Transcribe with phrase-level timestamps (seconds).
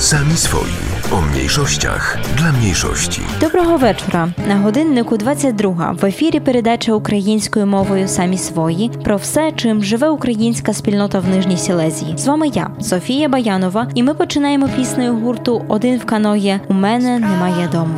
[0.00, 0.70] Sami swoi.
[1.12, 3.20] O mniejszościach dla mniejszości.
[3.40, 4.28] Доброго вечора.
[4.48, 10.72] На годиннику 22 в ефірі передача українською мовою самі свої про все, чим живе українська
[10.72, 12.14] спільнота в Нижній Сілезії.
[12.18, 17.18] З вами я, Софія Баянова, і ми починаємо піснею гурту Один в каноє У мене
[17.18, 17.94] немає дому.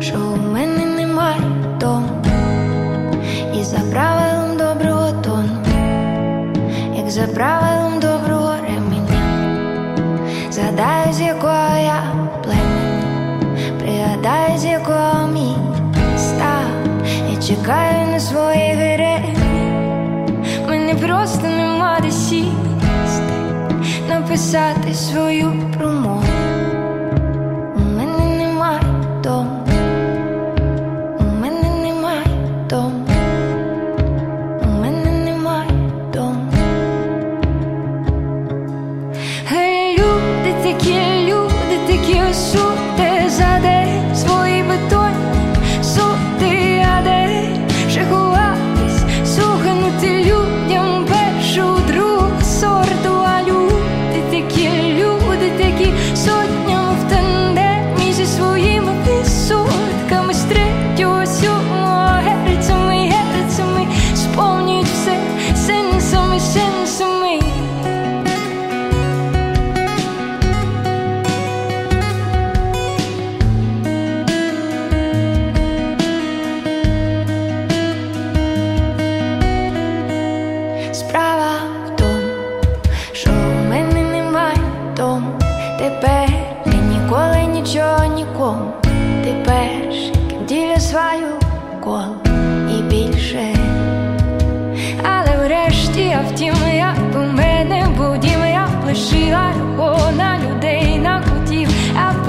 [0.00, 1.40] що у мене немає
[1.80, 2.08] дому,
[3.60, 5.58] і за правилом доброго тону,
[6.96, 8.13] як за правилом доброго
[10.74, 16.60] згадаю, з якого я племені, пригадай, з якого міста,
[17.30, 19.36] я чекаю на свої гереї,
[20.68, 23.34] мене просто нема де сісти,
[24.08, 26.33] написати свою промову.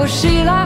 [0.06, 0.65] Я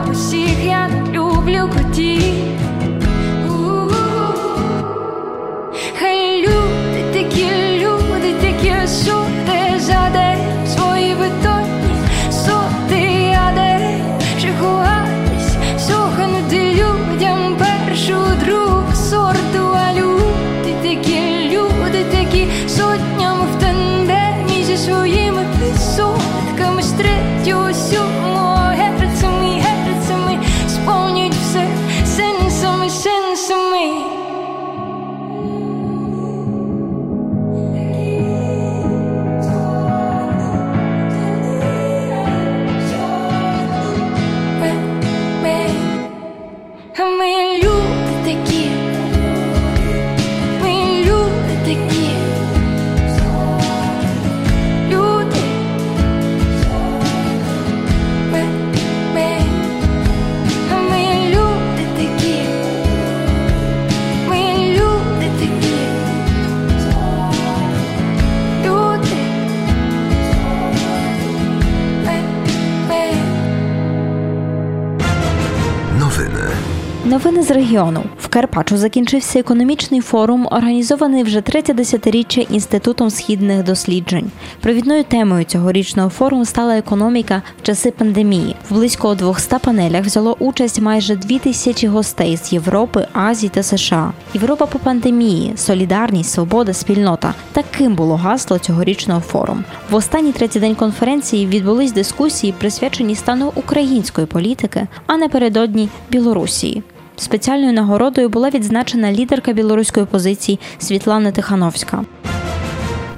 [77.53, 84.31] регіону в Карпачу закінчився економічний форум, організований вже третє десятиріччя інститутом східних досліджень.
[84.61, 88.55] Провідною темою цьогорічного форуму стала економіка в часи пандемії.
[88.69, 94.13] В близько 200 панелях взяло участь майже дві тисячі гостей з Європи, Азії та США.
[94.33, 97.33] Європа по пандемії, солідарність, свобода, спільнота.
[97.51, 99.63] Таким було гасло цьогорічного форуму.
[99.89, 106.83] В останній третій день конференції відбулись дискусії, присвячені стану української політики, а напередодні Білорусії.
[107.21, 112.03] Спеціальною нагородою була відзначена лідерка білоруської опозиції Світлана Тихановська.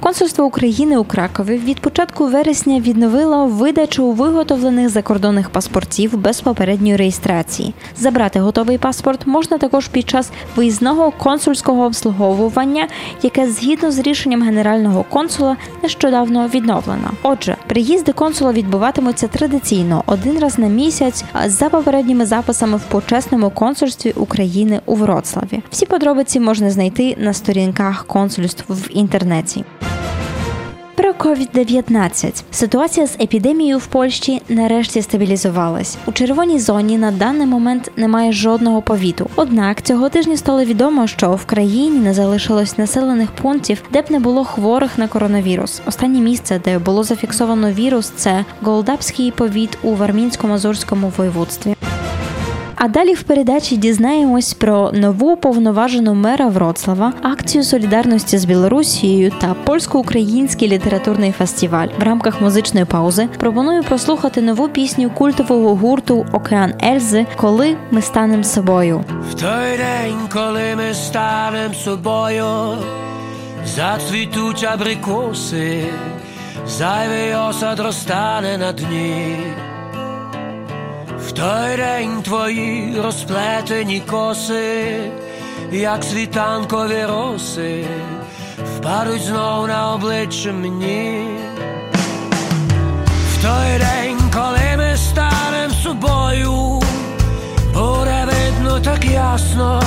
[0.04, 7.74] Консульство України у Кракові від початку вересня відновило видачу виготовлених закордонних паспортів без попередньої реєстрації.
[7.96, 12.88] Забрати готовий паспорт можна також під час виїзного консульського обслуговування,
[13.22, 17.10] яке згідно з рішенням генерального консула нещодавно відновлено.
[17.22, 24.12] Отже, приїзди консула відбуватимуться традиційно один раз на місяць за попередніми записами в почесному консульстві
[24.12, 25.62] України у Вроцлаві.
[25.70, 29.64] Всі подробиці можна знайти на сторінках консульств в інтернеті.
[30.96, 32.42] Про COVID-19.
[32.50, 35.98] Ситуація з епідемією в Польщі нарешті стабілізувалась.
[36.06, 39.30] У червоній зоні на даний момент немає жодного повіту.
[39.36, 44.18] Однак цього тижня стало відомо, що в країні не залишилось населених пунктів, де б не
[44.18, 45.82] було хворих на коронавірус.
[45.86, 51.73] Останнє місце, де було зафіксовано вірус, це Голдапський повіт у Вармінсько-Мазурському воєводстві.
[52.76, 59.54] А далі в передачі дізнаємось про нову повноважену мера Вроцлава, акцію солідарності з Білорусією та
[59.64, 61.88] польсько-український літературний фестиваль.
[61.98, 68.44] В рамках музичної паузи пропоную прослухати нову пісню культового гурту Океан Ельзи Коли ми станемо
[68.44, 69.04] собою.
[69.30, 72.46] В той день, коли ми станем собою,
[73.66, 75.84] зацвітуть абрикоси,
[76.68, 79.36] зайвий осад розтане на дні.
[81.36, 85.00] Той день твої розплетені коси,
[85.72, 87.84] як світанкові роси,
[88.76, 91.28] впадуть знов на обличчя мені.
[93.32, 96.82] В той день, коли ми станем собою,
[97.74, 99.82] буде видно так ясно,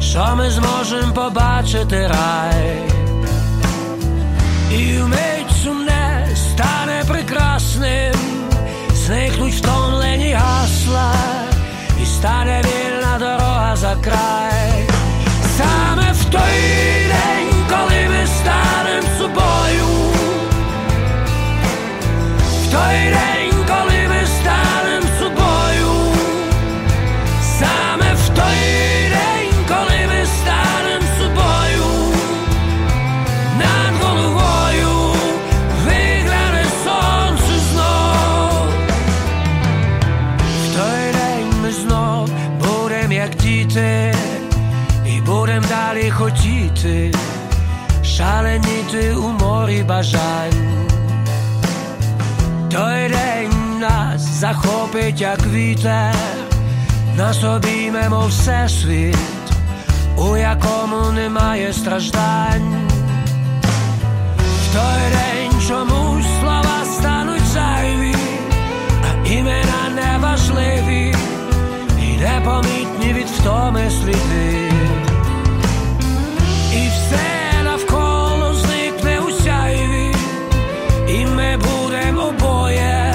[0.00, 2.82] що ми зможемо побачити рай.
[4.72, 8.15] І вмить сумне стане прекрасним,
[9.06, 11.12] зникнуть втомлені гасла,
[12.02, 14.88] і стане вільна дорога за край.
[15.56, 16.40] Саме в той
[17.08, 19.86] день, коли ми станем собою,
[22.62, 23.35] в той день,
[58.26, 59.16] обіймемо всесвіт,
[60.16, 62.88] у якому немає страждань.
[64.38, 68.14] В той день чомусь слова стануть зайві,
[69.04, 71.14] а імена неважливі
[72.00, 74.70] і непомітні від втоми сліди.
[76.72, 79.30] І все навколо зникне у
[81.08, 83.14] і ми будемо обоє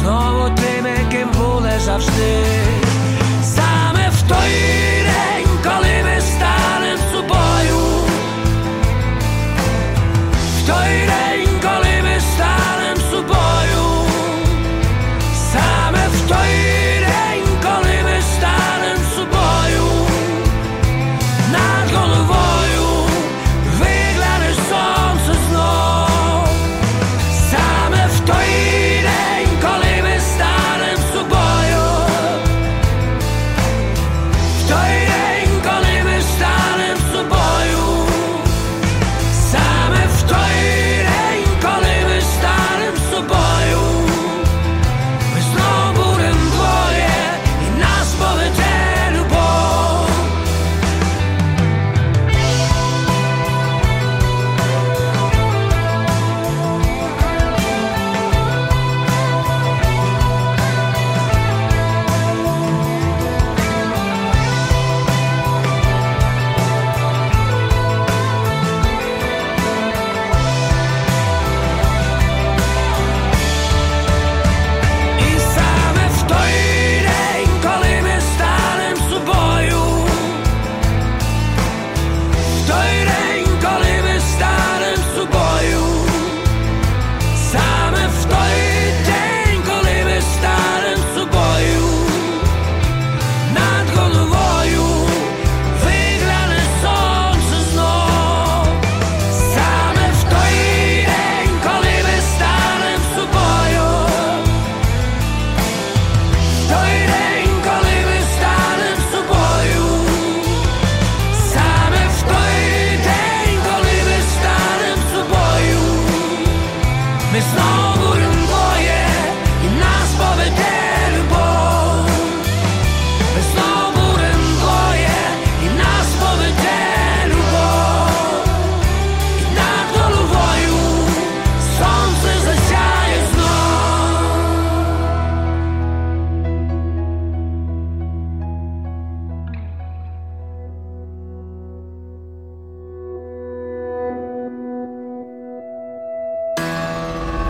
[0.00, 2.69] знову тими, ким були завжди.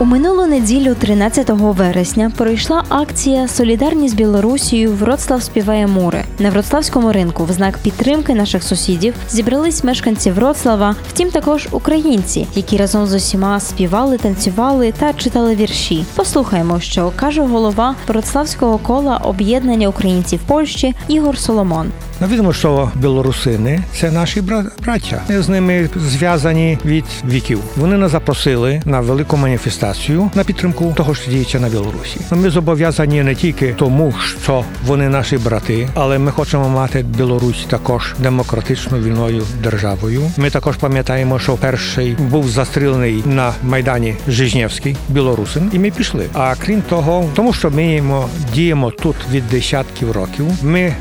[0.00, 6.24] У минулу неділю, 13 вересня, пройшла акція Солідарність з Білорусією Вроцлав співає море.
[6.38, 12.76] На Вроцлавському ринку в знак підтримки наших сусідів зібрались мешканці Вроцлава, втім також українці, які
[12.76, 16.04] разом з усіма співали, танцювали та читали вірші.
[16.14, 21.92] Послухаємо, що каже голова Вроцлавського кола об'єднання українців Польщі Ігор Соломон.
[22.22, 25.22] Ну, відомо, що білорусини це наші бра- браття.
[25.28, 27.60] Ми з ними зв'язані від віків.
[27.76, 32.20] Вони нас запросили на велику маніфестацію на підтримку того, що діється на Білорусі.
[32.30, 37.64] Ну, Ми зобов'язані не тільки тому, що вони наші брати, але ми хочемо мати Білорусь
[37.68, 40.22] також демократичною вільною державою.
[40.36, 46.26] Ми також пам'ятаємо, що перший був застрілений на майдані Жизнєвський, білорусин, і ми пішли.
[46.34, 48.02] А крім того, тому що ми
[48.54, 50.94] діємо тут від десятків років, ми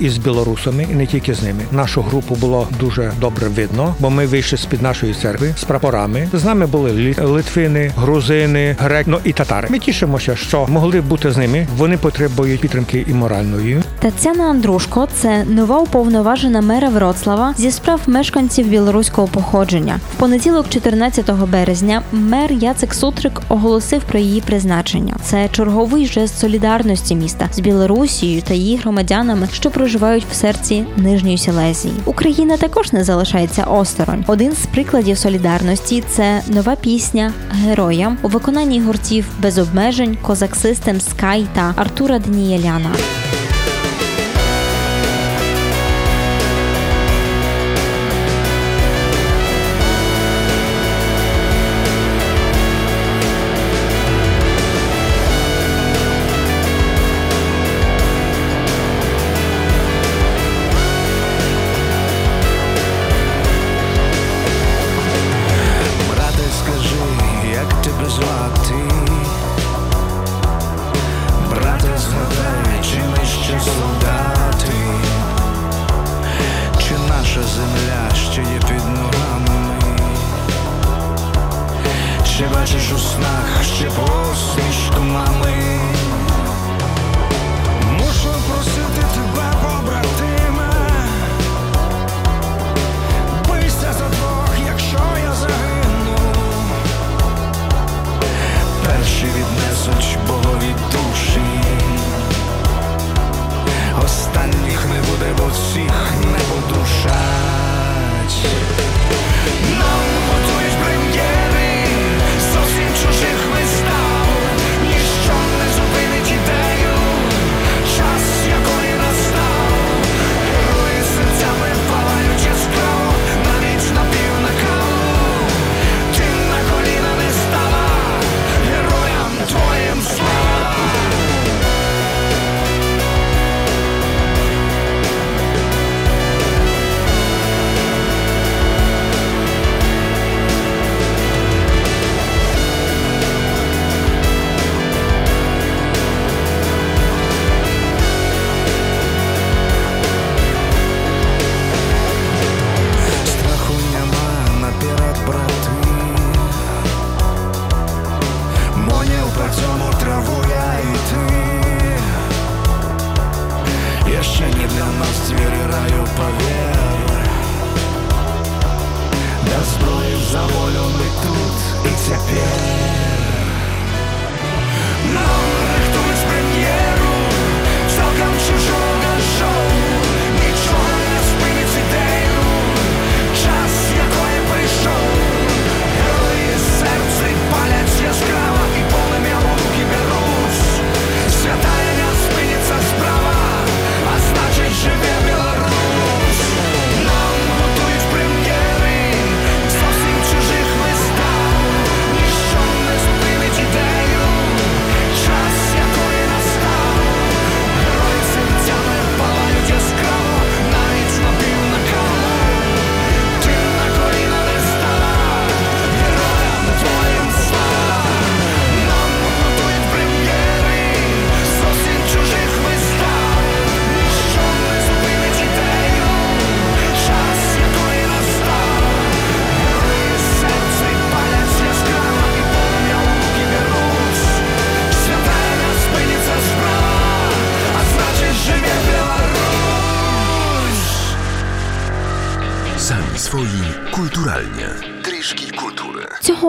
[0.00, 1.62] із білорусами і не тільки з ними.
[1.72, 6.28] Нашу групу було дуже добре видно, бо ми вийшли з під нашої церкви з прапорами.
[6.32, 9.68] З нами були литвини, грузини, греки, ну і татари.
[9.70, 11.66] Ми тішимося, що могли бути з ними.
[11.76, 13.82] Вони потребують підтримки і моральної.
[14.02, 20.00] Тетяна Андрушко це нова уповноважена мера Вроцлава зі справ мешканців білоруського походження.
[20.16, 25.16] В понеділок, 14 березня, мер Яцек Сутрик оголосив про її призначення.
[25.22, 31.38] Це черговий жест солідарності міста з Білорусією та її громадянами, що проживають в серці Нижньої
[31.38, 31.94] Сілезії.
[32.04, 34.24] Україна також не залишається осторонь.
[34.26, 41.00] Один з прикладів солідарності це нова пісня Героям у виконанні гуртів без обмежень, Козак Систем,
[41.00, 42.90] Скай та Артура Даніеляна.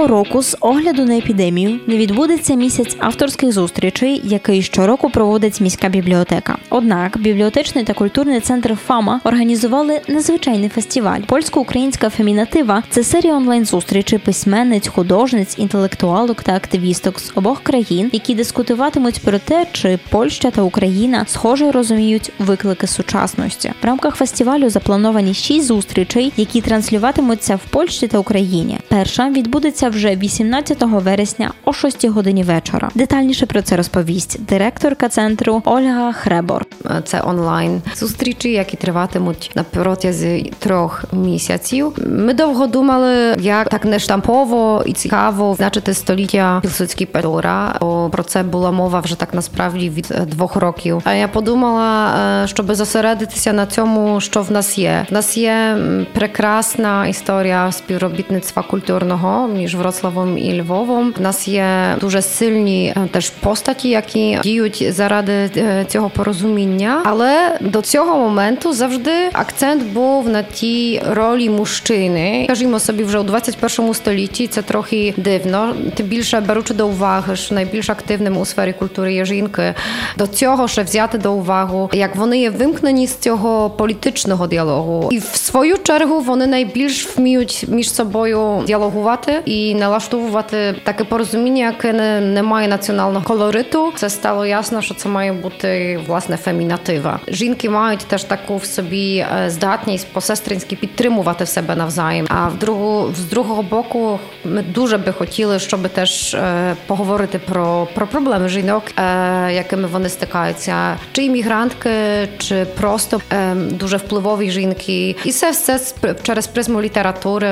[0.03, 5.89] Цього року з огляду на епідемію не відбудеться місяць авторських зустрічей, який щороку проводить міська
[5.89, 6.57] бібліотека.
[6.69, 11.19] Однак бібліотечний та культурний центр ФАМА організували незвичайний фестиваль.
[11.19, 19.21] Польсько-українська фемінатива це серія онлайн-зустрічей письменниць, художниць, інтелектуалок та активісток з обох країн, які дискутуватимуть
[19.21, 23.73] про те, чи Польща та Україна схоже розуміють виклики сучасності.
[23.81, 28.79] В рамках фестивалю заплановані шість зустрічей, які транслюватимуться в Польщі та Україні.
[28.87, 32.89] Перша відбудеться вже 18 вересня о 6 годині вечора.
[32.95, 36.65] Детальніше про це розповість директорка центру Ольга Хребор.
[37.03, 41.93] Це онлайн зустрічі, які триватимуть на протязі трьох місяців.
[42.07, 47.77] Ми довго думали, як так нештампово і цікаво значити століття Пілсудський Петора.
[47.81, 51.01] Бо про це була мова вже так насправді від е, двох років.
[51.03, 52.11] А я подумала,
[52.43, 55.05] е, щоб зосередитися на цьому, що в нас є.
[55.09, 55.77] В нас є
[56.13, 61.13] прекрасна історія співробітництва культурного між Вроцлавом і Львовом.
[61.17, 61.65] В нас є
[62.01, 67.01] дуже сильні е, теж постаті, які діють заради е, цього порозуміння.
[67.05, 72.43] Але до цього моменту завжди акцент був на тій ролі мужчини.
[72.45, 75.75] Скажімо собі, вже у 21 столітті це трохи дивно.
[75.95, 79.73] Тим більше беручи до уваги, що найбільш активним у сфері культури є жінки.
[80.17, 85.19] До цього ще взяти до уваги, як вони є вимкнені з цього політичного діалогу, і
[85.19, 92.19] в свою чергу вони найбільш вміють між собою діалогувати і налаштовувати таке порозуміння, яке не,
[92.19, 93.93] не має національного колориту.
[93.95, 97.19] Це стало ясно, що це має бути власне фемінатива.
[97.27, 102.27] Жінки мають теж таку в собі е, здатність посестринськи підтримувати себе навзаєм.
[102.29, 107.87] А в другу з другого боку, ми дуже би хотіли, щоб теж е, поговорити про,
[107.93, 111.89] про проблеми жінок, е, якими вони стикаються, чи іммігрантки,
[112.37, 113.21] чи просто
[113.55, 115.79] дуже впливові жінки, і це все
[116.23, 117.49] через призму літератури.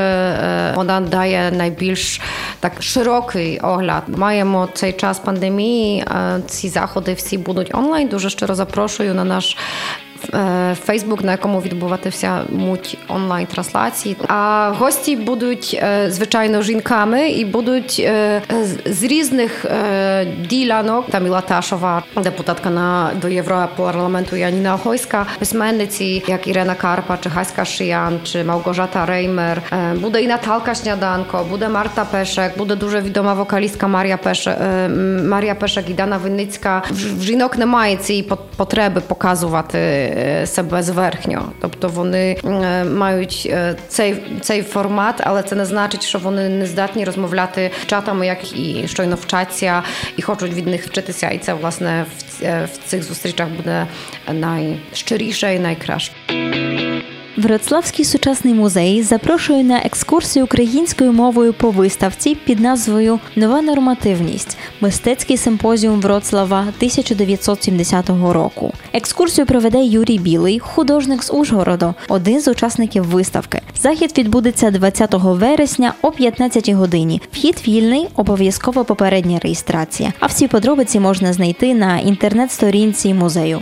[0.75, 2.00] Вона дає найбільш
[2.59, 4.03] так широкий огляд.
[4.07, 6.05] Маємо цей час пандемії.
[6.47, 8.07] Ці заходи всі будуть онлайн.
[8.07, 9.57] Дуже щиро запрошую на наш.
[10.85, 14.17] Фейсбук, на якому відбуватися муть онлайн трансляції.
[14.27, 18.41] А гості будуть е, звичайно жінками і будуть е,
[18.85, 21.09] з- різних е, ділянок.
[21.09, 28.19] Таміла Ташова, депутатка на до Європарламенту Яніна Охойська, письменниці, як Ірена Карпа, чи Гаська Шиян,
[28.23, 29.61] чи Мałgorzata Реймер.
[30.01, 34.57] Буде і Наталка Śniadanko, буде Марта Пешек, буде дуже відома вокалістка Марія Пешек,
[35.29, 36.83] Марія Пешек і Дана Винницька.
[36.91, 39.77] В жінок немає цієї пот- потреби показувати
[40.45, 41.51] себе зверхньо.
[41.61, 46.65] Тобто вони е, мають е, цей, цей формат, але це не значить, що вони не
[46.65, 49.83] здатні розмовляти з чатами, як і щойно вчаться,
[50.17, 51.29] і хочуть від них вчитися.
[51.29, 53.87] І це власне в, ц- в цих зустрічах буде
[54.31, 56.11] найщиріше і найкраще.
[57.41, 65.37] Вроцлавський сучасний музей запрошує на екскурсію українською мовою по виставці під назвою Нова нормативність мистецький
[65.37, 68.73] симпозіум Вроцлава 1970 року.
[68.93, 73.61] Екскурсію проведе Юрій Білий, художник з Ужгороду, один з учасників виставки.
[73.79, 77.21] Захід відбудеться 20 вересня о 15 годині.
[77.31, 80.13] Вхід вільний, обов'язкова попередня реєстрація.
[80.19, 83.61] А всі подробиці можна знайти на інтернет-сторінці музею.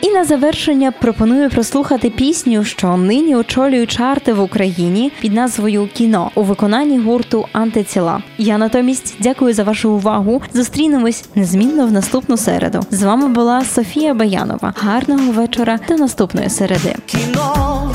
[0.00, 6.30] І на завершення пропоную прослухати пісню, що нині очолює чарти в Україні під назвою Кіно
[6.34, 8.22] у виконанні гурту Антиціла.
[8.38, 10.42] Я натомість дякую за вашу увагу.
[10.54, 12.80] Зустрінемось незмінно в наступну середу.
[12.90, 14.74] З вами була Софія Баянова.
[14.76, 16.94] Гарного вечора до наступної середи.
[17.06, 17.94] кіно,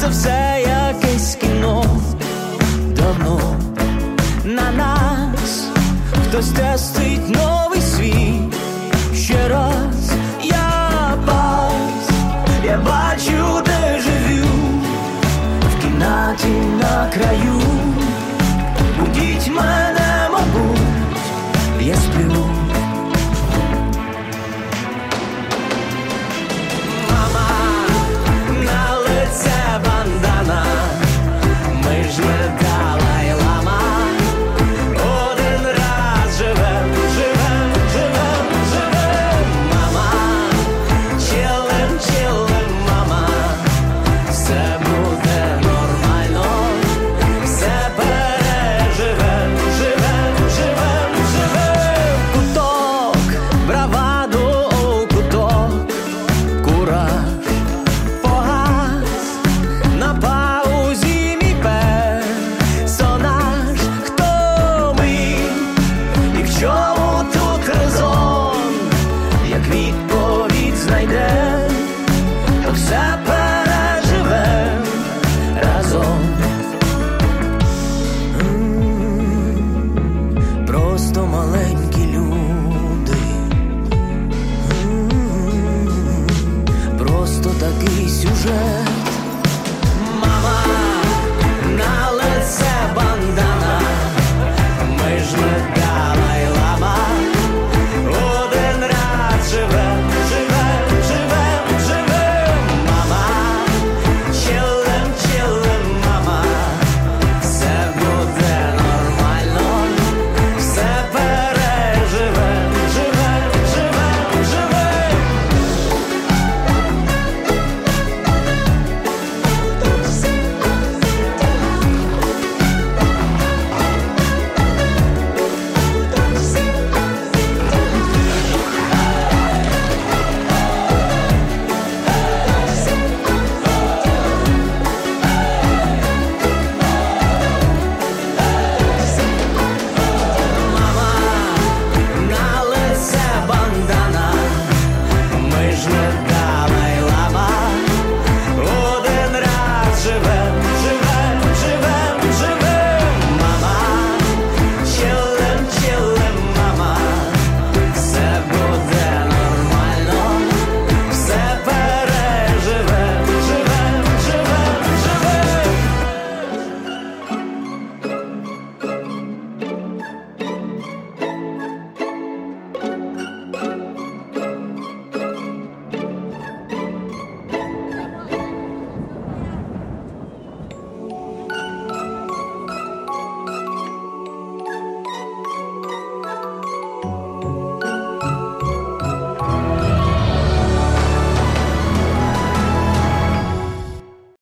[0.00, 1.84] це все якесь кіно
[2.96, 3.40] давно
[4.44, 5.68] на нас
[6.28, 8.56] хтось тестить новий світ.
[9.14, 9.91] Ще раз
[12.72, 14.44] я бачу, де жив'ю,
[15.60, 16.48] в кімнаті
[16.82, 17.60] на краю,
[19.00, 20.80] будіть мене, мабуть,
[21.80, 22.51] я сплю.